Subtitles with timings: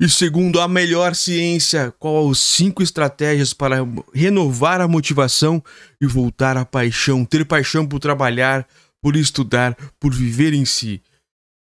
[0.00, 3.78] E segundo a melhor ciência, qual as cinco estratégias para
[4.14, 5.62] renovar a motivação
[6.00, 8.66] e voltar à paixão, ter paixão por trabalhar,
[9.02, 11.02] por estudar, por viver em si.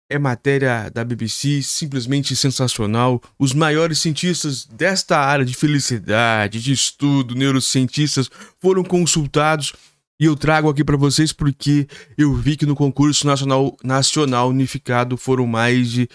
[0.10, 3.22] É matéria da BBC, simplesmente sensacional.
[3.38, 8.30] Os maiores cientistas desta área de felicidade, de estudo, neurocientistas,
[8.60, 9.74] foram consultados
[10.20, 11.88] e eu trago aqui para vocês porque
[12.18, 16.10] eu vi que no concurso nacional, nacional unificado foram mais de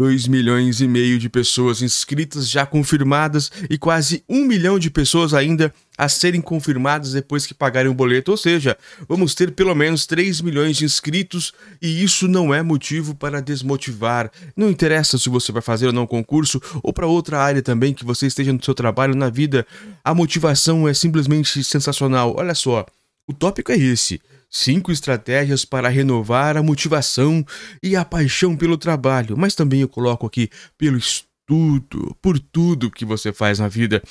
[0.00, 5.34] 2 milhões e meio de pessoas inscritas já confirmadas e quase 1 milhão de pessoas
[5.34, 8.30] ainda a serem confirmadas depois que pagarem o boleto.
[8.30, 13.14] Ou seja, vamos ter pelo menos 3 milhões de inscritos e isso não é motivo
[13.14, 14.30] para desmotivar.
[14.56, 18.02] Não interessa se você vai fazer ou não concurso ou para outra área também que
[18.02, 19.66] você esteja no seu trabalho, na vida.
[20.02, 22.36] A motivação é simplesmente sensacional.
[22.38, 22.86] Olha só,
[23.28, 24.18] o tópico é esse
[24.50, 27.44] cinco estratégias para renovar a motivação
[27.82, 33.04] e a paixão pelo trabalho, mas também eu coloco aqui pelo estudo, por tudo que
[33.04, 34.02] você faz na vida.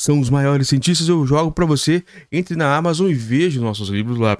[0.00, 2.02] São os maiores cientistas, eu jogo para você.
[2.32, 4.38] Entre na Amazon e veja nossos livros lá.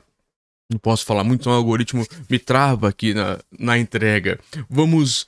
[0.72, 4.38] Não posso falar muito, então o algoritmo me trava aqui na, na entrega.
[4.70, 5.26] Vamos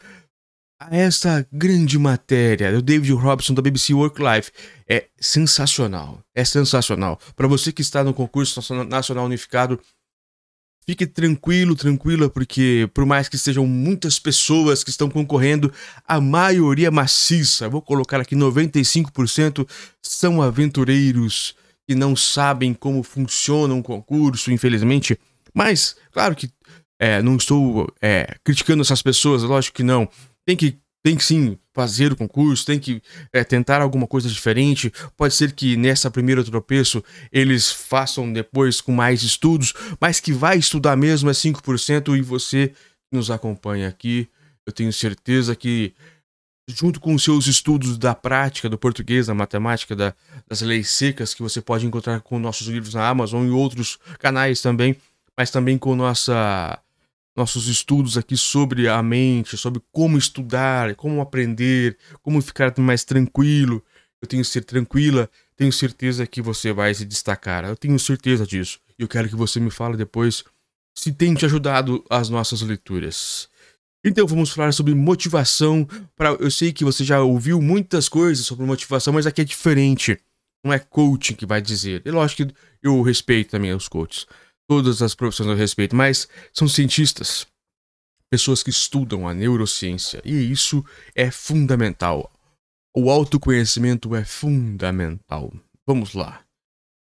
[0.81, 4.51] a essa grande matéria do David Robson da BBC Work Life.
[4.89, 6.21] É sensacional.
[6.35, 7.21] É sensacional.
[7.37, 9.79] Para você que está no concurso nacional unificado,
[10.85, 15.73] Fique tranquilo, tranquila, porque por mais que sejam muitas pessoas que estão concorrendo,
[16.07, 19.69] a maioria maciça, vou colocar aqui 95%,
[20.03, 21.55] são aventureiros
[21.87, 25.19] que não sabem como funciona um concurso, infelizmente.
[25.55, 26.51] Mas, claro que
[26.99, 30.09] é, não estou é, criticando essas pessoas, lógico que não.
[30.45, 34.93] Tem que tem que sim fazer o concurso, tem que é, tentar alguma coisa diferente.
[35.17, 40.59] Pode ser que nessa primeira tropeço eles façam depois com mais estudos, mas que vai
[40.59, 44.29] estudar mesmo é 5% e você que nos acompanha aqui,
[44.67, 45.95] eu tenho certeza que
[46.69, 50.15] junto com os seus estudos da prática do português, da matemática, da,
[50.49, 54.63] das leis secas que você pode encontrar com nossos livros na Amazon e outros canais
[54.63, 54.97] também,
[55.37, 56.79] mas também com nossa
[57.37, 63.83] nossos estudos aqui sobre a mente, sobre como estudar, como aprender, como ficar mais tranquilo.
[64.21, 67.65] Eu tenho que ser tranquila, tenho certeza que você vai se destacar.
[67.65, 68.79] Eu tenho certeza disso.
[68.99, 70.45] Eu quero que você me fale depois
[70.95, 73.49] se tem te ajudado as nossas leituras.
[74.05, 75.89] Então vamos falar sobre motivação.
[76.15, 76.31] Pra...
[76.33, 80.19] Eu sei que você já ouviu muitas coisas sobre motivação, mas aqui é diferente.
[80.65, 82.03] Não é coaching que vai dizer.
[82.05, 84.27] E lógico que eu respeito também os coaches
[84.73, 87.47] todas as profissões eu respeito, mas são cientistas,
[88.31, 90.83] pessoas que estudam a neurociência, e isso
[91.15, 92.33] é fundamental.
[92.97, 95.53] O autoconhecimento é fundamental.
[95.87, 96.41] Vamos lá.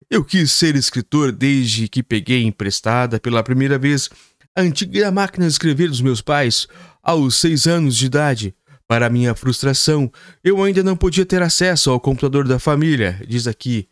[0.09, 4.09] Eu quis ser escritor desde que peguei emprestada pela primeira vez
[4.55, 6.67] a antiga máquina de escrever dos meus pais
[7.03, 8.55] aos seis anos de idade.
[8.87, 10.11] Para minha frustração,
[10.43, 13.87] eu ainda não podia ter acesso ao computador da família, diz aqui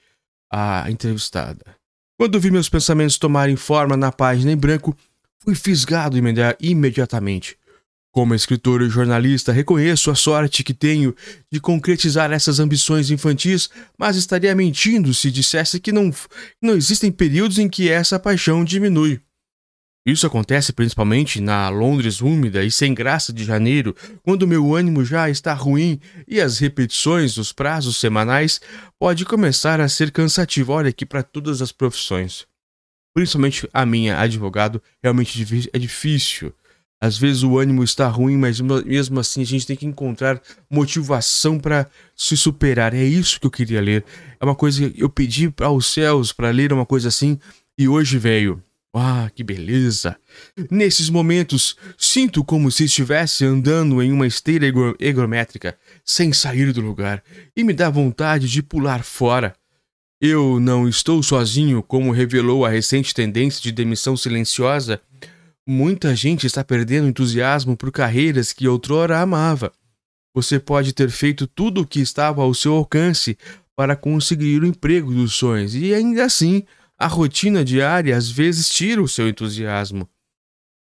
[0.52, 1.77] a entrevistada.
[2.18, 4.98] Quando vi meus pensamentos tomarem forma na página em branco,
[5.40, 6.18] fui fisgado
[6.60, 7.56] imediatamente.
[8.12, 11.16] Como escritor e jornalista, reconheço a sorte que tenho
[11.52, 16.12] de concretizar essas ambições infantis, mas estaria mentindo se dissesse que não,
[16.60, 19.22] não existem períodos em que essa paixão diminui.
[20.08, 25.30] Isso acontece principalmente na Londres úmida e sem graça de janeiro, quando meu ânimo já
[25.30, 28.62] está ruim e as repetições dos prazos semanais
[28.98, 30.72] pode começar a ser cansativo.
[30.72, 32.48] Olha aqui para todas as profissões.
[33.14, 36.54] Principalmente a minha, advogado, realmente é difícil.
[37.02, 40.42] Às vezes o ânimo está ruim, mas mesmo assim a gente tem que encontrar
[40.72, 41.86] motivação para
[42.16, 42.94] se superar.
[42.94, 44.06] É isso que eu queria ler.
[44.40, 47.38] É uma coisa que eu pedi aos céus para ler uma coisa assim
[47.78, 48.64] e hoje veio.
[49.00, 50.18] Ah, que beleza!
[50.72, 54.66] Nesses momentos, sinto como se estivesse andando em uma esteira
[55.00, 57.24] egométrica, sem sair do lugar,
[57.56, 59.56] e me dá vontade de pular fora.
[60.20, 65.00] Eu não estou sozinho, como revelou a recente tendência de demissão silenciosa.
[65.68, 69.72] Muita gente está perdendo entusiasmo por carreiras que outrora amava.
[70.34, 73.38] Você pode ter feito tudo o que estava ao seu alcance
[73.76, 76.64] para conseguir o emprego dos sonhos e ainda assim
[76.98, 80.10] a rotina diária às vezes tira o seu entusiasmo.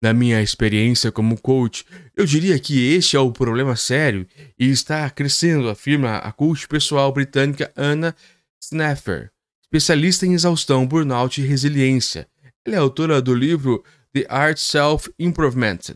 [0.01, 1.85] Na minha experiência como coach,
[2.17, 4.25] eu diria que este é o problema sério
[4.57, 8.15] e está crescendo, afirma a coach pessoal britânica Anna
[8.59, 9.31] Snaffer,
[9.61, 12.27] especialista em exaustão, burnout e resiliência.
[12.65, 15.95] Ela é autora do livro The Art Self Improvement,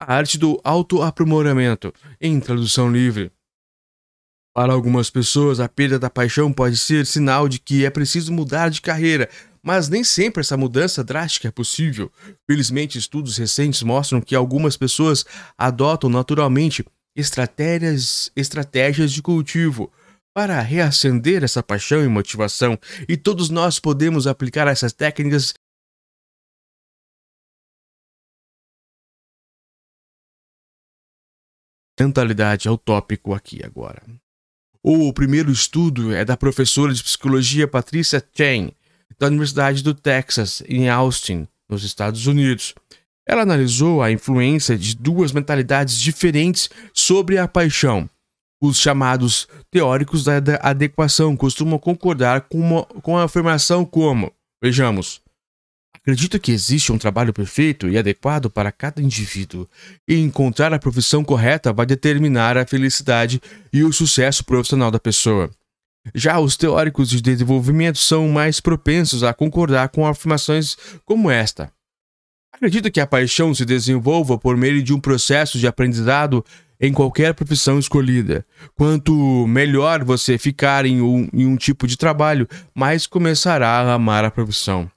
[0.00, 3.30] a arte do autoaprimoramento, em tradução livre.
[4.54, 8.68] Para algumas pessoas, a perda da paixão pode ser sinal de que é preciso mudar
[8.68, 9.30] de carreira,
[9.62, 12.12] mas nem sempre essa mudança drástica é possível.
[12.46, 15.24] Felizmente, estudos recentes mostram que algumas pessoas
[15.56, 16.84] adotam naturalmente
[17.16, 19.90] estratégias, estratégias de cultivo
[20.34, 22.78] para reacender essa paixão e motivação,
[23.08, 25.54] e todos nós podemos aplicar essas técnicas
[31.98, 34.02] mentalidade ao tópico aqui agora.
[34.84, 38.72] O primeiro estudo é da professora de psicologia Patricia Chen,
[39.16, 42.74] da Universidade do Texas, em Austin, nos Estados Unidos.
[43.24, 48.10] Ela analisou a influência de duas mentalidades diferentes sobre a paixão.
[48.60, 55.21] Os chamados teóricos da adequação costumam concordar com, uma, com a afirmação como: vejamos,
[56.02, 59.68] Acredito que existe um trabalho perfeito e adequado para cada indivíduo,
[60.06, 63.40] e encontrar a profissão correta vai determinar a felicidade
[63.72, 65.48] e o sucesso profissional da pessoa.
[66.12, 71.70] Já os teóricos de desenvolvimento são mais propensos a concordar com afirmações como esta.
[72.52, 76.44] Acredito que a paixão se desenvolva por meio de um processo de aprendizado
[76.80, 78.44] em qualquer profissão escolhida.
[78.74, 84.24] Quanto melhor você ficar em um, em um tipo de trabalho, mais começará a amar
[84.24, 84.90] a profissão.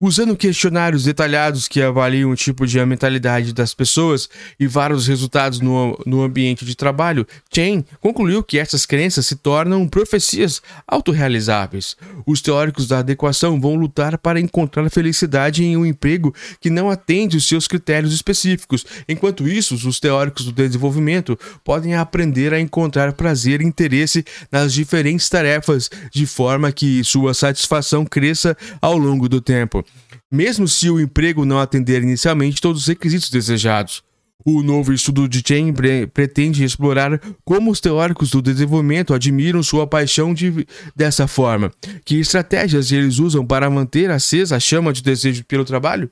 [0.00, 4.28] Usando questionários detalhados que avaliam o tipo de mentalidade das pessoas
[4.58, 9.88] e vários resultados no, no ambiente de trabalho, Chen concluiu que essas crenças se tornam
[9.88, 11.96] profecias autorrealizáveis.
[12.24, 17.36] Os teóricos da adequação vão lutar para encontrar felicidade em um emprego que não atende
[17.36, 18.86] os seus critérios específicos.
[19.08, 25.28] Enquanto isso, os teóricos do desenvolvimento podem aprender a encontrar prazer e interesse nas diferentes
[25.28, 29.84] tarefas, de forma que sua satisfação cresça ao longo do tempo
[30.30, 34.02] mesmo se o emprego não atender inicialmente todos os requisitos desejados.
[34.44, 35.74] O novo estudo de Chen
[36.12, 41.72] pretende explorar como os teóricos do desenvolvimento admiram sua paixão de, dessa forma.
[42.04, 46.10] Que estratégias eles usam para manter acesa a chama de desejo pelo trabalho?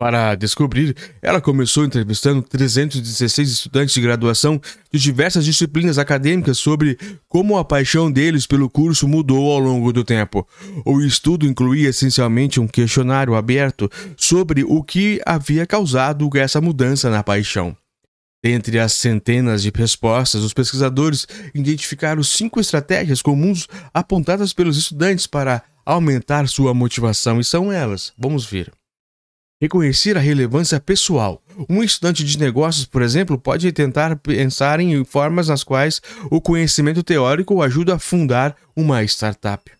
[0.00, 4.58] Para descobrir, ela começou entrevistando 316 estudantes de graduação
[4.90, 6.96] de diversas disciplinas acadêmicas sobre
[7.28, 10.48] como a paixão deles pelo curso mudou ao longo do tempo.
[10.86, 17.22] O estudo incluía essencialmente um questionário aberto sobre o que havia causado essa mudança na
[17.22, 17.76] paixão.
[18.42, 25.62] Entre as centenas de respostas, os pesquisadores identificaram cinco estratégias comuns apontadas pelos estudantes para
[25.84, 28.14] aumentar sua motivação, e são elas.
[28.16, 28.72] Vamos ver.
[29.62, 31.42] Reconhecer a relevância pessoal.
[31.68, 37.02] Um estudante de negócios, por exemplo, pode tentar pensar em formas nas quais o conhecimento
[37.02, 39.70] teórico ajuda a fundar uma startup.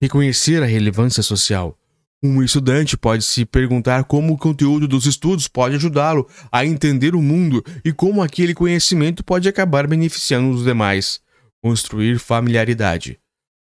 [0.00, 1.76] Reconhecer a relevância social.
[2.22, 7.22] Um estudante pode se perguntar como o conteúdo dos estudos pode ajudá-lo a entender o
[7.22, 11.20] mundo e como aquele conhecimento pode acabar beneficiando os demais.
[11.60, 13.18] Construir familiaridade.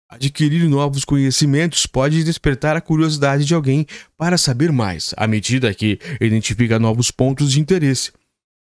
[0.08, 6.00] Adquirir novos conhecimentos pode despertar a curiosidade de alguém para saber mais, à medida que
[6.22, 8.12] identifica novos pontos de interesse.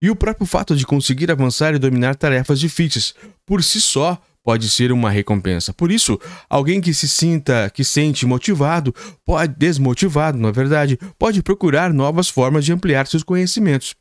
[0.02, 4.68] E o próprio fato de conseguir avançar e dominar tarefas difíceis, por si só, pode
[4.70, 5.74] ser uma recompensa.
[5.74, 6.20] Por isso,
[6.50, 8.94] alguém que se sinta, que sente motivado,
[9.24, 13.96] pode desmotivado, na verdade, pode procurar novas formas de ampliar seus conhecimentos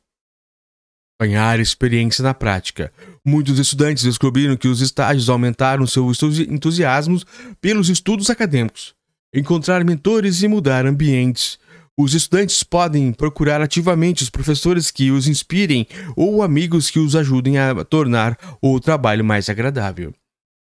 [1.21, 2.91] ganhar experiência na prática.
[3.25, 6.11] Muitos estudantes descobriram que os estágios aumentaram seu
[6.49, 7.21] entusiasmo
[7.61, 8.95] pelos estudos acadêmicos.
[9.35, 11.59] Encontrar mentores e mudar ambientes.
[11.99, 15.87] Os estudantes podem procurar ativamente os professores que os inspirem
[16.17, 20.15] ou amigos que os ajudem a tornar o trabalho mais agradável.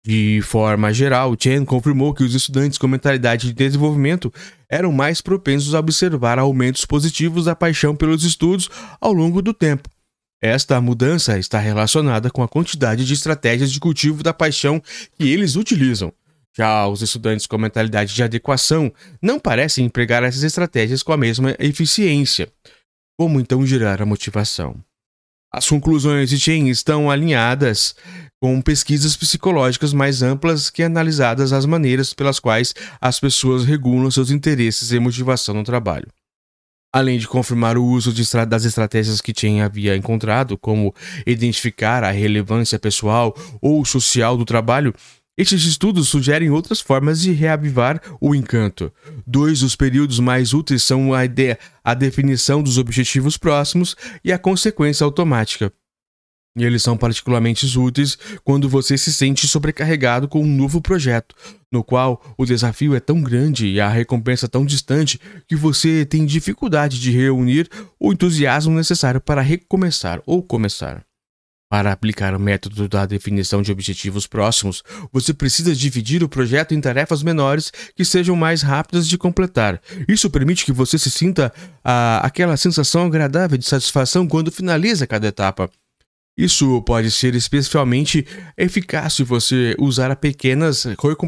[0.06, 4.32] De forma geral, Chen confirmou que os estudantes com mentalidade de desenvolvimento
[4.70, 9.90] eram mais propensos a observar aumentos positivos da paixão pelos estudos ao longo do tempo
[10.40, 14.80] esta mudança está relacionada com a quantidade de estratégias de cultivo da paixão
[15.18, 16.12] que eles utilizam.
[16.56, 21.54] Já os estudantes com mentalidade de adequação não parecem empregar essas estratégias com a mesma
[21.58, 22.48] eficiência.
[23.18, 24.76] Como então gerar a motivação?
[25.52, 27.94] As conclusões de Chen estão alinhadas
[28.40, 34.30] com pesquisas psicológicas mais amplas que analisadas as maneiras pelas quais as pessoas regulam seus
[34.30, 36.06] interesses e motivação no trabalho.
[36.92, 40.94] Além de confirmar o uso estra das estratégias que Chen havia encontrado, como
[41.26, 44.94] identificar a relevância pessoal ou social do trabalho,
[45.36, 48.92] estes estudos sugerem outras formas de reavivar o encanto.
[49.26, 54.38] Dois dos períodos mais úteis são a, ideia, a definição dos objetivos próximos e a
[54.38, 55.72] consequência automática.
[56.58, 61.34] E eles são particularmente úteis quando você se sente sobrecarregado com um novo projeto,
[61.70, 66.26] no qual o desafio é tão grande e a recompensa tão distante que você tem
[66.26, 67.68] dificuldade de reunir
[68.00, 71.06] o entusiasmo necessário para recomeçar ou começar.
[71.70, 76.80] Para aplicar o método da definição de objetivos próximos, você precisa dividir o projeto em
[76.80, 79.78] tarefas menores que sejam mais rápidas de completar.
[80.08, 81.52] Isso permite que você se sinta
[81.84, 85.70] ah, aquela sensação agradável de satisfação quando finaliza cada etapa.
[86.38, 88.24] Isso pode ser especialmente
[88.56, 90.86] eficaz se você usar pequenas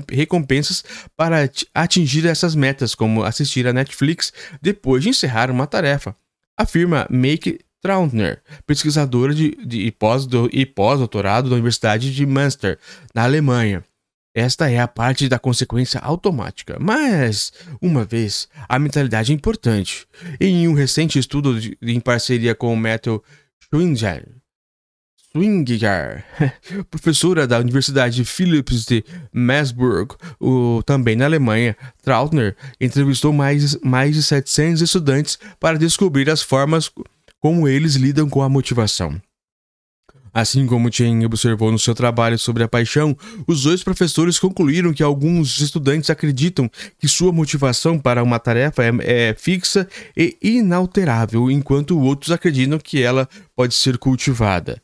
[0.08, 0.84] recompensas
[1.16, 6.14] para atingir essas metas, como assistir a Netflix depois de encerrar uma tarefa,
[6.56, 9.80] afirma Make Trautner, pesquisadora de, de,
[10.52, 12.78] e pós-doutorado da Universidade de Münster,
[13.12, 13.82] na Alemanha.
[14.32, 17.52] Esta é a parte da consequência automática, mas,
[17.82, 20.06] uma vez, a mentalidade é importante.
[20.40, 23.20] Em um recente estudo de, em parceria com o Metal
[23.58, 24.39] Schwinger,
[25.32, 26.24] Swingiger,
[26.90, 34.24] professora da Universidade Philips de Mersburg, o, também na Alemanha, Trautner entrevistou mais, mais de
[34.24, 36.90] 700 estudantes para descobrir as formas
[37.38, 39.20] como eles lidam com a motivação.
[40.32, 45.02] Assim como Chen observou no seu trabalho sobre a paixão, os dois professores concluíram que
[45.02, 51.98] alguns estudantes acreditam que sua motivação para uma tarefa é, é fixa e inalterável, enquanto
[51.98, 54.80] outros acreditam que ela pode ser cultivada.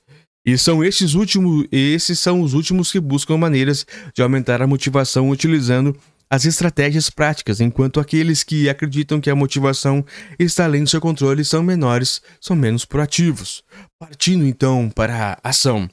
[0.46, 3.84] E são esses últimos, esses são os últimos que buscam maneiras
[4.14, 5.96] de aumentar a motivação utilizando
[6.30, 10.04] as estratégias práticas, enquanto aqueles que acreditam que a motivação
[10.38, 13.64] está além do seu controle são menores, são menos proativos.
[13.98, 15.88] Partindo então para a ação.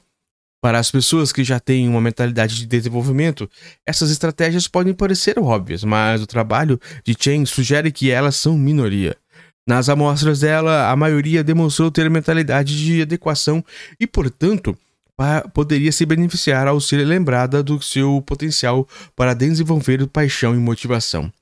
[0.62, 3.50] Para as pessoas que já têm uma mentalidade de desenvolvimento,
[3.86, 9.16] essas estratégias podem parecer óbvias, mas o trabalho de Chen sugere que elas são minoria.
[9.66, 13.64] Nas amostras dela, a maioria demonstrou ter mentalidade de adequação
[13.98, 14.76] e, portanto,
[15.54, 21.32] poderia se beneficiar ao ser lembrada do seu potencial para desenvolver paixão e motivação.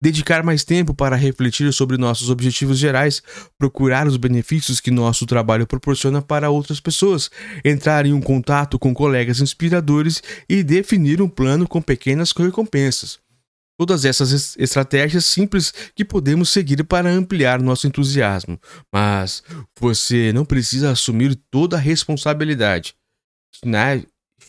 [0.00, 3.22] Dedicar mais tempo para refletir sobre nossos objetivos gerais,
[3.58, 7.30] procurar os benefícios que nosso trabalho proporciona para outras pessoas,
[7.64, 13.23] entrar em um contato com colegas inspiradores e definir um plano com pequenas recompensas.
[13.76, 18.58] Todas essas estratégias simples que podemos seguir para ampliar nosso entusiasmo,
[18.92, 19.42] mas
[19.78, 22.94] você não precisa assumir toda a responsabilidade.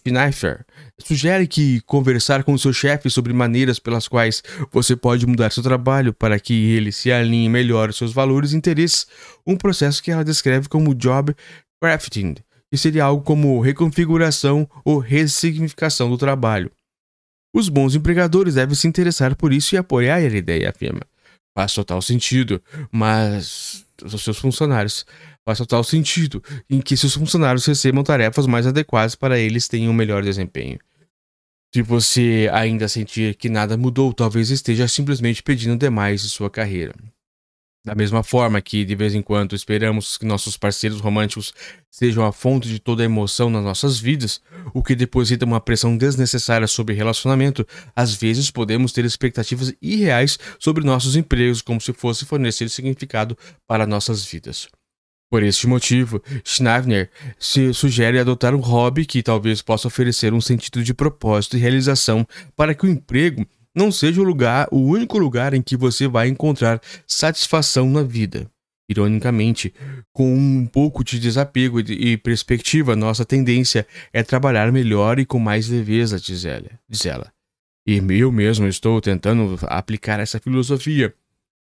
[0.05, 0.65] Schneifer
[0.99, 6.13] sugere que conversar com seu chefe sobre maneiras pelas quais você pode mudar seu trabalho
[6.13, 9.07] para que ele se alinhe melhor aos seus valores e interesses,
[9.45, 11.35] um processo que ela descreve como job
[11.81, 12.35] crafting,
[12.69, 16.71] que seria algo como reconfiguração ou ressignificação do trabalho.
[17.55, 20.99] Os bons empregadores devem se interessar por isso e apoiar a ideia, afirma.
[21.57, 25.05] Faz total sentido, mas os seus funcionários
[25.45, 29.95] faz total sentido em que seus funcionários recebam tarefas mais adequadas para eles tenham um
[29.95, 30.77] melhor desempenho.
[31.73, 36.93] Se você ainda sentir que nada mudou, talvez esteja simplesmente pedindo demais de sua carreira.
[37.85, 41.53] Da mesma forma que, de vez em quando, esperamos que nossos parceiros românticos
[41.91, 44.41] sejam a fonte de toda a emoção nas nossas vidas,
[44.73, 47.65] o que deposita uma pressão desnecessária sobre relacionamento,
[47.95, 53.37] às vezes podemos ter expectativas irreais sobre nossos empregos como se fosse fornecer significado
[53.67, 54.67] para nossas vidas.
[55.29, 60.83] Por este motivo, Schneider se sugere adotar um hobby que talvez possa oferecer um sentido
[60.83, 62.25] de propósito e realização
[62.55, 66.29] para que o emprego não seja o lugar, o único lugar em que você vai
[66.29, 68.49] encontrar satisfação na vida.
[68.87, 69.73] Ironicamente,
[70.13, 75.67] com um pouco de desapego e perspectiva, nossa tendência é trabalhar melhor e com mais
[75.67, 76.69] leveza, diz ela.
[76.87, 77.31] Diz ela.
[77.87, 81.13] E eu mesmo estou tentando aplicar essa filosofia.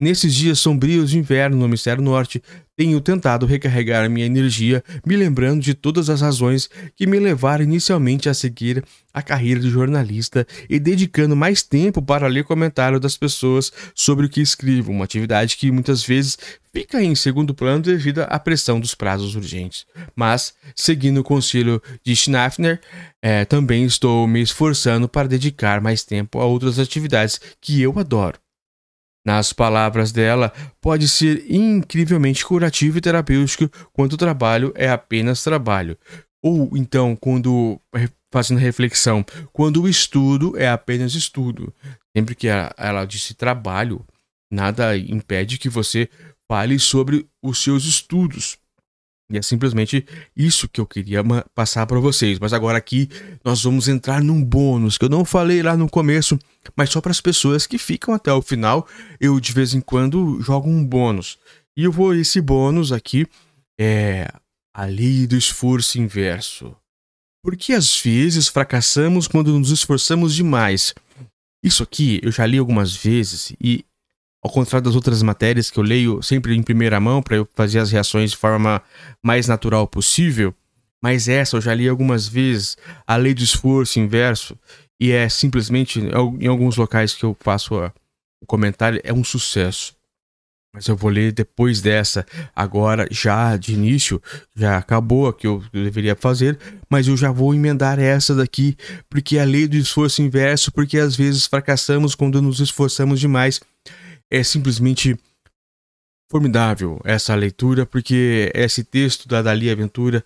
[0.01, 2.43] Nesses dias sombrios de inverno no hemisfério norte,
[2.81, 8.27] tenho tentado recarregar minha energia, me lembrando de todas as razões que me levaram inicialmente
[8.27, 8.83] a seguir
[9.13, 14.31] a carreira de jornalista e dedicando mais tempo para ler comentários das pessoas sobre o
[14.31, 16.39] que escrevo, uma atividade que muitas vezes
[16.73, 19.85] fica em segundo plano devido à pressão dos prazos urgentes.
[20.17, 22.81] Mas, seguindo o conselho de Schnafner,
[23.21, 28.39] é, também estou me esforçando para dedicar mais tempo a outras atividades que eu adoro.
[29.25, 35.99] Nas palavras dela, pode ser incrivelmente curativo e terapêutico quando o trabalho é apenas trabalho.
[36.43, 37.79] Ou então, quando
[38.33, 41.75] fazendo reflexão, quando o estudo é apenas estudo.
[42.17, 44.05] Sempre que ela disse trabalho,
[44.51, 46.09] nada impede que você
[46.51, 48.59] fale sobre os seus estudos.
[49.31, 50.05] E é simplesmente
[50.37, 51.23] isso que eu queria
[51.55, 52.39] passar para vocês.
[52.41, 53.09] Mas agora aqui
[53.45, 56.37] nós vamos entrar num bônus que eu não falei lá no começo,
[56.77, 58.87] mas só para as pessoas que ficam até o final,
[59.21, 61.39] eu de vez em quando jogo um bônus.
[61.77, 63.27] E eu vou esse bônus aqui
[63.81, 64.29] é
[64.75, 66.75] a lei do esforço inverso.
[67.43, 70.93] Porque às vezes fracassamos quando nos esforçamos demais.
[71.63, 73.85] Isso aqui eu já li algumas vezes e
[74.43, 77.79] ao contrário das outras matérias que eu leio sempre em primeira mão para eu fazer
[77.79, 78.83] as reações de forma
[79.23, 80.55] mais natural possível,
[81.03, 84.57] mas essa eu já li algumas vezes, a lei do esforço inverso,
[85.01, 87.75] e é simplesmente, em alguns locais que eu faço
[88.43, 89.95] o comentário, é um sucesso.
[90.73, 92.25] mas eu vou ler depois dessa.
[92.55, 94.23] Agora, já de início,
[94.55, 98.77] já acabou a que eu deveria fazer, mas eu já vou emendar essa daqui,
[99.09, 103.61] porque é a lei do esforço inverso, porque às vezes fracassamos quando nos esforçamos demais.
[104.31, 105.19] É simplesmente
[106.31, 110.25] formidável essa leitura, porque esse texto da Dali Aventura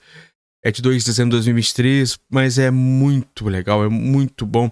[0.63, 4.71] é de 2 de dezembro de 2023, mas é muito legal, é muito bom.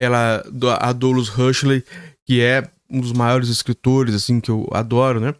[0.00, 0.42] Ela,
[0.80, 1.84] a Dolus Rushley,
[2.26, 5.34] que é um dos maiores escritores assim que eu adoro, né?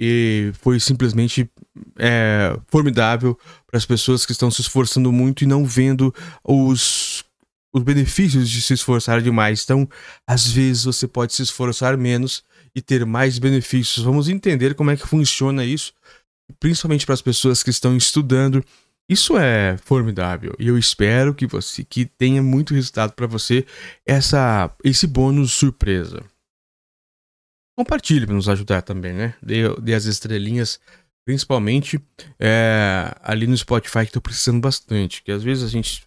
[0.00, 1.50] E foi simplesmente
[1.98, 6.14] é, formidável para as pessoas que estão se esforçando muito e não vendo
[6.44, 7.24] os,
[7.72, 9.62] os benefícios de se esforçar demais.
[9.64, 9.88] Então,
[10.26, 12.44] às vezes você pode se esforçar menos
[12.76, 14.04] e ter mais benefícios.
[14.04, 15.94] Vamos entender como é que funciona isso,
[16.60, 18.62] principalmente para as pessoas que estão estudando.
[19.08, 23.64] Isso é formidável e eu espero que você que tenha muito resultado para você
[24.04, 26.22] essa esse bônus surpresa.
[27.78, 29.34] Compartilhe para nos ajudar também, né?
[29.42, 30.80] Dê, dê as estrelinhas,
[31.26, 32.00] principalmente
[32.38, 35.22] é, ali no Spotify, que estou precisando bastante.
[35.22, 36.04] Que às vezes a gente.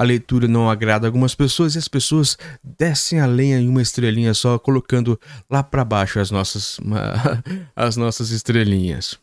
[0.00, 4.32] A leitura não agrada algumas pessoas e as pessoas descem a lenha em uma estrelinha
[4.32, 6.80] só, colocando lá para baixo as nossas,
[7.76, 9.18] as nossas estrelinhas.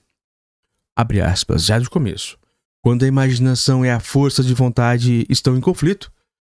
[0.95, 2.37] Abre aspas, já de começo.
[2.83, 6.11] Quando a imaginação e a força de vontade estão em conflito,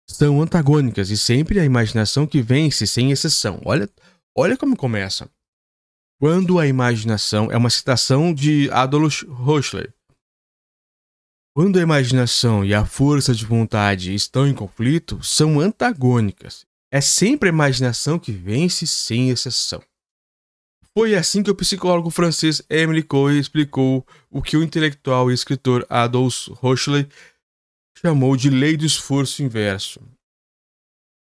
[0.07, 3.59] são antagônicas e sempre a imaginação que vence, sem exceção.
[3.65, 3.89] Olha,
[4.35, 5.29] Olha como começa.
[6.17, 9.89] Quando a imaginação é uma citação de Adolf Huxley.
[11.53, 16.65] Quando a imaginação e a força de vontade estão em conflito, são antagônicas.
[16.89, 19.83] É sempre a imaginação que vence sem exceção.
[20.97, 25.85] Foi assim que o psicólogo francês Emily Coe explicou o que o intelectual e escritor
[25.89, 27.09] Adolf Huxley
[27.97, 30.01] chamou de lei do esforço inverso.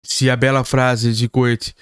[0.03, 1.75] Se a bela frase de Coete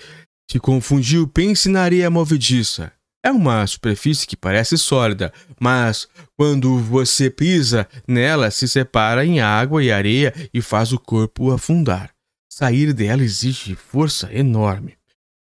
[0.52, 2.92] se confundiu, pense na areia movediça.
[3.26, 9.82] É uma superfície que parece sólida, mas quando você pisa nela, se separa em água
[9.82, 12.14] e areia e faz o corpo afundar.
[12.52, 14.98] Sair dela exige força enorme.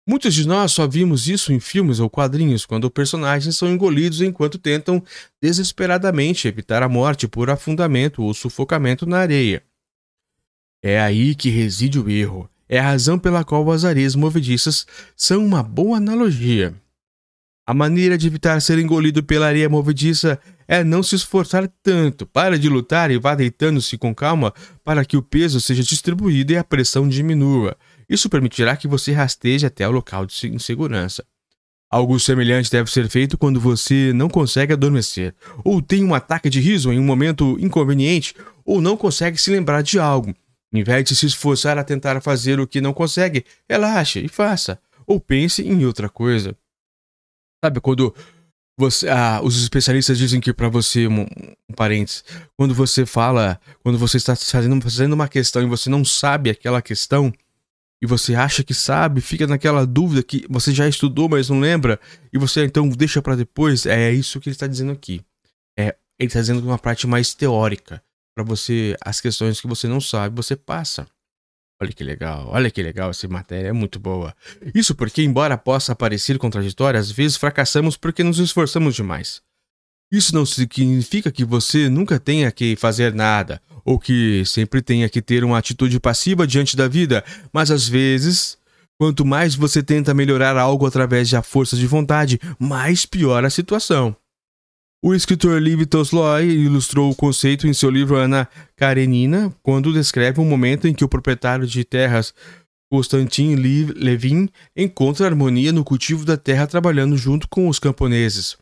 [0.07, 4.57] Muitos de nós só vimos isso em filmes ou quadrinhos, quando personagens são engolidos enquanto
[4.57, 5.03] tentam
[5.41, 9.63] desesperadamente evitar a morte por afundamento ou sufocamento na areia.
[10.81, 12.49] É aí que reside o erro.
[12.69, 14.85] É a razão pela qual as areias movediças
[15.15, 16.73] são uma boa analogia.
[17.67, 22.25] A maneira de evitar ser engolido pela areia movediça é não se esforçar tanto.
[22.28, 26.58] Para de lutar e vá deitando-se com calma para que o peso seja distribuído e
[26.58, 27.75] a pressão diminua.
[28.08, 31.25] Isso permitirá que você rasteje até o local de insegurança.
[31.89, 36.60] Algo semelhante deve ser feito quando você não consegue adormecer, ou tem um ataque de
[36.60, 40.36] riso em um momento inconveniente, ou não consegue se lembrar de algo.
[40.73, 44.78] Em vez de se esforçar a tentar fazer o que não consegue, relaxe e faça.
[45.08, 46.56] Ou pense em outra coisa.
[47.65, 48.13] Sabe quando
[48.78, 51.21] você, ah, os especialistas dizem que para você, um,
[51.67, 52.23] um parênteses,
[52.56, 56.80] quando você fala, quando você está fazendo, fazendo uma questão e você não sabe aquela
[56.80, 57.34] questão,
[57.99, 61.99] e você acha que sabe, fica naquela dúvida que você já estudou, mas não lembra,
[62.32, 65.21] e você então deixa para depois, é isso que ele está dizendo aqui.
[65.75, 67.99] É, ele está dizendo uma parte mais teórica
[68.36, 71.08] para você as questões que você não sabe, você passa.
[71.81, 74.33] Olha que legal, olha que legal essa matéria, é muito boa.
[74.73, 79.41] Isso porque, embora possa parecer contraditório, às vezes fracassamos porque nos esforçamos demais.
[80.09, 85.21] Isso não significa que você nunca tenha que fazer nada, ou que sempre tenha que
[85.21, 88.57] ter uma atitude passiva diante da vida, mas às vezes,
[88.97, 94.15] quanto mais você tenta melhorar algo através da força de vontade, mais piora a situação.
[95.03, 100.45] O escritor Liv Tolstoy ilustrou o conceito em seu livro Ana Karenina, quando descreve um
[100.45, 102.34] momento em que o proprietário de terras
[102.89, 108.58] Konstantin Levin encontra harmonia no cultivo da terra trabalhando junto com os camponeses.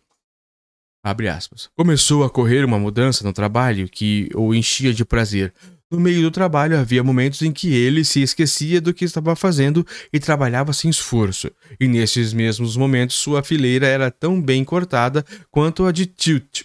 [1.75, 5.53] Começou a correr uma mudança no trabalho que o enchia de prazer,
[5.93, 9.85] no meio do trabalho havia momentos em que ele se esquecia do que estava fazendo
[10.11, 15.85] e trabalhava sem esforço, e nesses mesmos momentos sua fileira era tão bem cortada quanto
[15.85, 16.63] a de Tilt.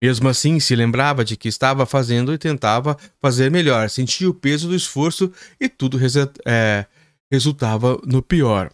[0.00, 4.68] Mesmo assim, se lembrava de que estava fazendo e tentava fazer melhor, sentia o peso
[4.68, 5.98] do esforço e tudo
[6.46, 6.86] é,
[7.28, 8.70] resultava no pior.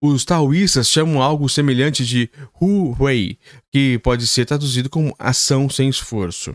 [0.00, 3.38] Os taoístas chamam algo semelhante de Hu Wei,
[3.72, 6.54] que pode ser traduzido como ação sem esforço.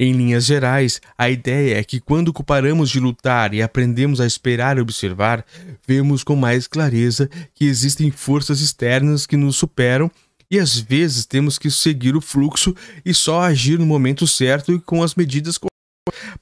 [0.00, 4.78] Em linhas gerais, a ideia é que quando paramos de lutar e aprendemos a esperar
[4.78, 5.44] e observar,
[5.84, 10.08] vemos com mais clareza que existem forças externas que nos superam
[10.48, 14.80] e às vezes temos que seguir o fluxo e só agir no momento certo e
[14.80, 15.58] com as medidas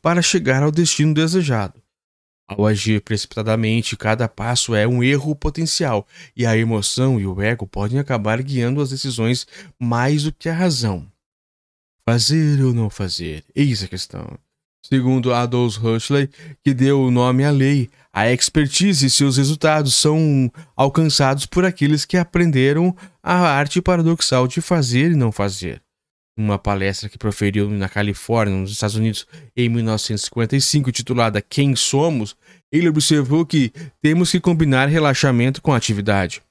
[0.03, 1.81] para chegar ao destino desejado.
[2.49, 7.67] Ao agir precipitadamente, cada passo é um erro potencial, e a emoção e o ego
[7.67, 9.47] podem acabar guiando as decisões
[9.81, 11.11] mais do que a razão.
[12.09, 13.45] Fazer ou não fazer?
[13.55, 14.39] Eis a questão.
[14.85, 16.31] Segundo Adolf Huxley,
[16.63, 22.05] que deu o nome à lei, a expertise e seus resultados são alcançados por aqueles
[22.05, 25.83] que aprenderam a arte paradoxal de fazer e não fazer
[26.37, 32.37] uma palestra que proferiu na Califórnia, nos Estados Unidos, em 1955, titulada Quem Somos,
[32.71, 36.43] ele observou que temos que combinar relaxamento com atividade.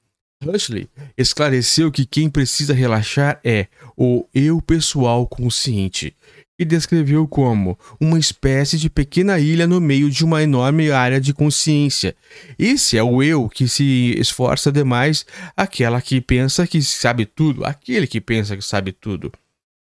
[0.44, 3.68] Huxley esclareceu que quem precisa relaxar é
[3.98, 6.16] o eu pessoal consciente
[6.58, 11.34] e descreveu como uma espécie de pequena ilha no meio de uma enorme área de
[11.34, 12.16] consciência.
[12.58, 18.08] Esse é o eu que se esforça demais, aquela que pensa que sabe tudo, aquele
[18.08, 19.32] que pensa que sabe tudo.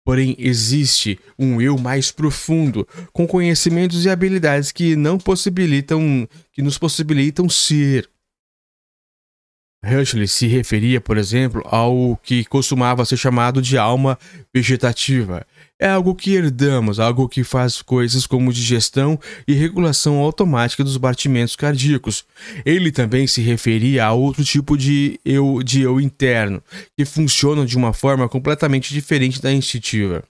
[0.04, 6.78] Porém, existe um eu mais profundo, com conhecimentos e habilidades que não possibilitam, que nos
[6.78, 8.10] possibilitam ser.
[9.84, 14.18] Huxley se referia, por exemplo, ao que costumava ser chamado de alma
[14.54, 15.46] vegetativa.
[15.80, 21.56] É algo que herdamos, algo que faz coisas como digestão e regulação automática dos batimentos
[21.56, 22.24] cardíacos.
[22.64, 26.62] Ele também se referia a outro tipo de eu, de eu interno,
[26.96, 30.24] que funciona de uma forma completamente diferente da instintiva.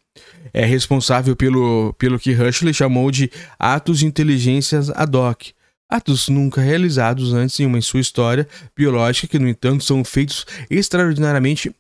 [0.53, 5.51] É responsável pelo, pelo que Huxley chamou de atos de inteligência ad hoc,
[5.91, 11.75] atos nunca realizados antes em sua história biológica que, no entanto, são feitos extraordinariamente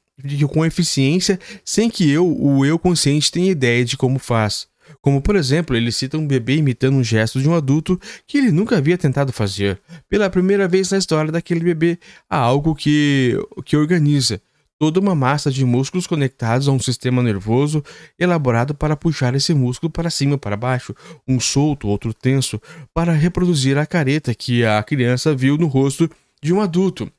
[0.49, 4.67] com eficiência sem que eu, o eu consciente, tenha ideia de como faz.
[5.01, 8.51] Como, por exemplo, ele cita um bebê imitando um gesto de um adulto que ele
[8.51, 9.79] nunca havia tentado fazer.
[10.09, 11.97] Pela primeira vez na história daquele bebê,
[12.29, 14.41] há algo que, que organiza
[14.81, 17.83] toda uma massa de músculos conectados a um sistema nervoso
[18.17, 20.95] elaborado para puxar esse músculo para cima para baixo,
[21.27, 22.59] um solto, outro tenso,
[22.91, 26.09] para reproduzir a careta que a criança viu no rosto
[26.41, 27.11] de um adulto.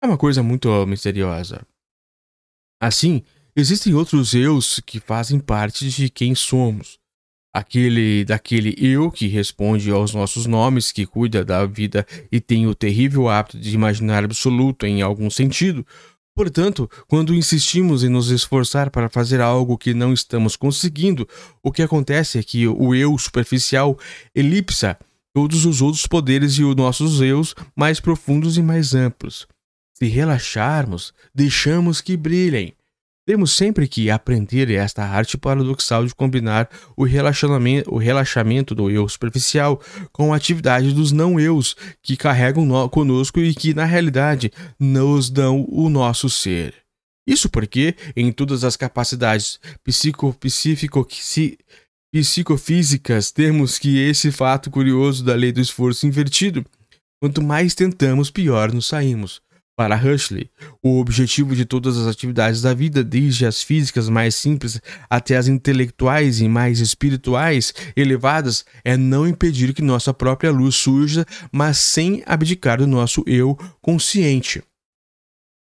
[0.00, 1.66] É uma coisa muito misteriosa.
[2.80, 3.24] Assim,
[3.56, 7.00] existem outros eus que fazem parte de quem somos.
[7.52, 12.74] Aquele daquele eu que responde aos nossos nomes, que cuida da vida e tem o
[12.74, 15.84] terrível hábito de imaginar absoluto em algum sentido.
[16.34, 21.28] Portanto, quando insistimos em nos esforçar para fazer algo que não estamos conseguindo,
[21.62, 23.96] o que acontece é que o eu superficial
[24.34, 24.98] elipsa
[25.32, 29.46] todos os outros poderes e os nossos eus mais profundos e mais amplos.
[29.92, 32.74] Se relaxarmos, deixamos que brilhem.
[33.26, 39.08] Temos sempre que aprender esta arte paradoxal de combinar o relaxamento, o relaxamento do eu
[39.08, 39.80] superficial
[40.12, 45.64] com a atividade dos não-eus que carregam no, conosco e que, na realidade, nos dão
[45.70, 46.74] o nosso ser.
[47.26, 49.58] Isso porque, em todas as capacidades
[52.12, 56.62] psicofísicas, temos que esse fato curioso da lei do esforço invertido.
[57.22, 59.40] Quanto mais tentamos, pior nos saímos.
[59.76, 60.48] Para Huxley,
[60.80, 65.48] o objetivo de todas as atividades da vida, desde as físicas mais simples até as
[65.48, 72.22] intelectuais e mais espirituais elevadas, é não impedir que nossa própria luz surja, mas sem
[72.24, 74.62] abdicar do nosso eu consciente.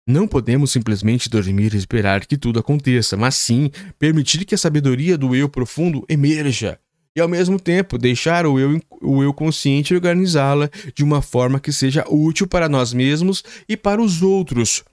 [0.08, 5.18] Não podemos simplesmente dormir e esperar que tudo aconteça, mas sim permitir que a sabedoria
[5.18, 6.78] do eu profundo emerja
[7.16, 11.72] e ao mesmo tempo deixar o eu, o eu consciente organizá-la de uma forma que
[11.72, 14.84] seja útil para nós mesmos e para os outros.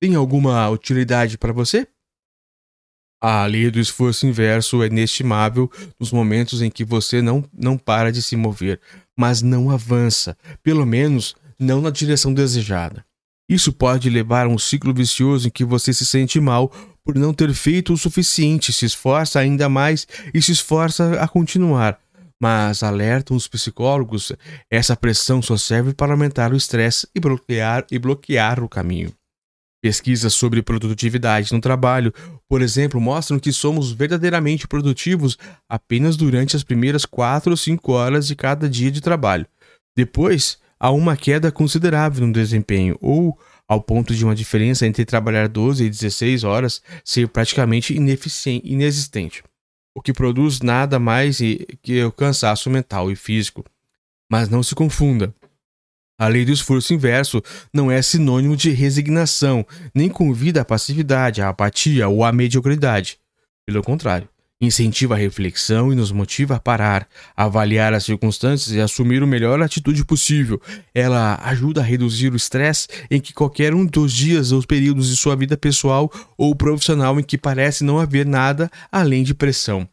[0.00, 1.86] Tem alguma utilidade para você?
[3.20, 8.10] A lei do esforço inverso é inestimável nos momentos em que você não, não para
[8.10, 8.80] de se mover,
[9.16, 13.04] mas não avança, pelo menos não na direção desejada.
[13.50, 16.72] Isso pode levar a um ciclo vicioso em que você se sente mal
[17.08, 21.98] por não ter feito o suficiente, se esforça ainda mais e se esforça a continuar.
[22.38, 24.30] Mas alertam os psicólogos,
[24.70, 29.10] essa pressão só serve para aumentar o estresse e bloquear, e bloquear o caminho.
[29.82, 32.12] Pesquisas sobre produtividade no trabalho,
[32.46, 38.26] por exemplo, mostram que somos verdadeiramente produtivos apenas durante as primeiras 4 ou 5 horas
[38.26, 39.46] de cada dia de trabalho.
[39.96, 45.46] Depois, há uma queda considerável no desempenho, ou ao ponto de uma diferença entre trabalhar
[45.46, 49.42] 12 e 16 horas ser praticamente inexistente,
[49.94, 51.38] o que produz nada mais
[51.82, 53.64] que o cansaço mental e físico.
[54.30, 55.34] Mas não se confunda.
[56.20, 61.48] A lei do esforço inverso não é sinônimo de resignação, nem convida à passividade, à
[61.48, 63.20] apatia ou à mediocridade.
[63.66, 64.28] Pelo contrário,
[64.60, 69.62] incentiva a reflexão e nos motiva a parar, avaliar as circunstâncias e assumir a melhor
[69.62, 70.60] atitude possível.
[70.92, 75.16] Ela ajuda a reduzir o estresse em que qualquer um dos dias ou períodos de
[75.16, 79.88] sua vida pessoal ou profissional em que parece não haver nada além de pressão.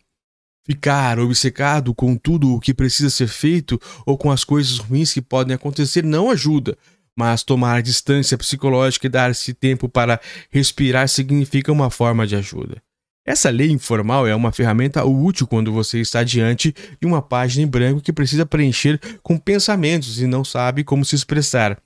[0.66, 5.22] Ficar obcecado com tudo o que precisa ser feito ou com as coisas ruins que
[5.22, 6.76] podem acontecer não ajuda,
[7.16, 12.82] mas tomar distância psicológica e dar-se tempo para respirar significa uma forma de ajuda.
[13.26, 17.68] Essa lei informal é uma ferramenta útil quando você está diante de uma página em
[17.68, 21.82] branco que precisa preencher com pensamentos e não sabe como se expressar.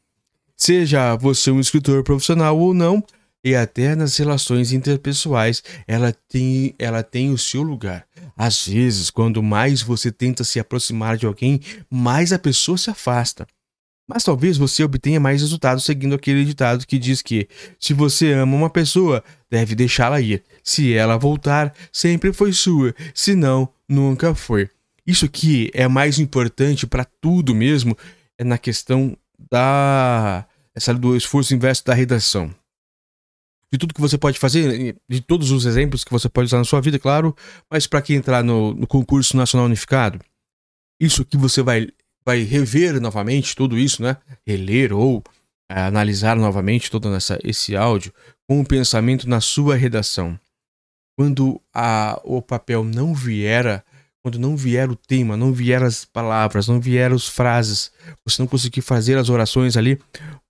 [0.57, 3.01] Seja você um escritor profissional ou não,
[3.41, 8.05] e até nas relações interpessoais, ela tem, ela tem o seu lugar.
[8.35, 13.47] Às vezes, quando mais você tenta se aproximar de alguém, mais a pessoa se afasta.
[14.05, 17.47] Mas talvez você obtenha mais resultados seguindo aquele ditado que diz que,
[17.79, 20.43] se você ama uma pessoa, deve deixá-la ir.
[20.63, 24.69] Se ela voltar, sempre foi sua, se não, nunca foi.
[25.05, 27.97] Isso aqui é mais importante para tudo mesmo,
[28.37, 29.17] é na questão
[29.49, 32.53] da essa do esforço inverso da redação.
[33.71, 36.63] De tudo que você pode fazer, de todos os exemplos que você pode usar na
[36.63, 37.35] sua vida, claro,
[37.69, 40.19] mas para quem entrar no, no concurso nacional unificado,
[40.99, 41.87] isso que você vai
[42.25, 44.17] vai rever novamente tudo isso, né?
[44.45, 45.23] Reler ou
[45.69, 47.09] é, analisar novamente todo
[47.43, 48.11] esse áudio
[48.47, 50.39] com o pensamento na sua redação.
[51.15, 53.83] Quando a, o papel não vier,
[54.23, 57.91] quando não vier o tema, não vier as palavras, não vier as frases,
[58.25, 59.99] você não conseguir fazer as orações ali,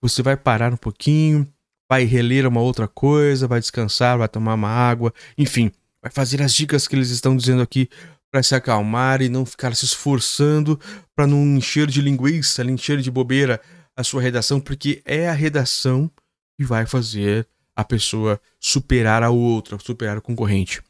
[0.01, 1.45] você vai parar um pouquinho,
[1.89, 6.53] vai reler uma outra coisa, vai descansar, vai tomar uma água, enfim, vai fazer as
[6.53, 7.89] dicas que eles estão dizendo aqui
[8.31, 10.79] para se acalmar e não ficar se esforçando
[11.15, 13.59] para não encher de linguiça, encher de bobeira
[13.99, 16.09] a sua redação, porque é a redação
[16.57, 20.81] que vai fazer a pessoa superar a outra, superar o concorrente.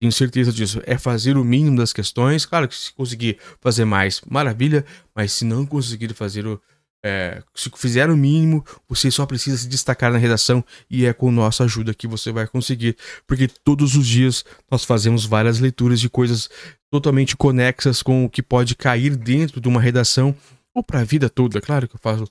[0.00, 0.82] Tenho certeza disso.
[0.84, 2.44] É fazer o mínimo das questões.
[2.44, 6.60] Claro que se conseguir fazer mais, maravilha, mas se não conseguir fazer o,
[7.04, 11.30] é, se fizer o mínimo, você só precisa se destacar na redação e é com
[11.30, 16.10] nossa ajuda que você vai conseguir, porque todos os dias nós fazemos várias leituras de
[16.10, 16.50] coisas
[16.90, 20.34] totalmente conexas com o que pode cair dentro de uma redação
[20.74, 21.60] ou para a vida toda.
[21.60, 22.26] Claro que eu faço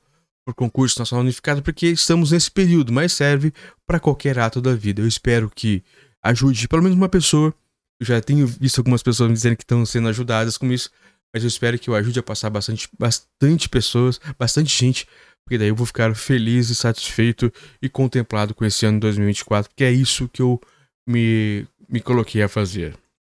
[0.48, 3.54] por concurso nacional unificado porque estamos nesse período, mas serve
[3.86, 5.02] para qualquer ato da vida.
[5.02, 5.84] Eu espero que
[6.24, 7.54] ajude pelo menos uma pessoa.
[8.00, 10.90] Eu já tenho visto algumas pessoas me dizendo que estão sendo ajudadas com isso
[11.34, 15.08] mas eu espero que eu ajude a passar bastante, bastante pessoas, bastante gente,
[15.44, 19.84] porque daí eu vou ficar feliz e satisfeito e contemplado com esse ano 2024, porque
[19.84, 20.60] é isso que eu
[21.08, 22.96] me, me coloquei a fazer.